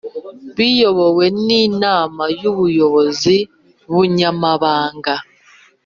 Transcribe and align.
Biyobowe 0.55 1.25
n 1.45 1.47
inama 1.65 2.23
y 2.41 2.43
ubuyobozi 2.51 3.35
ubunyamabanga 3.89 5.13